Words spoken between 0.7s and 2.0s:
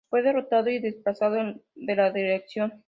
y desplazado de